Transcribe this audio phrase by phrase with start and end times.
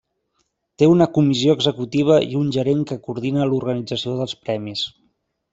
[0.81, 4.83] Té una comissió executiva i un gerent que coordina l'organització dels premis.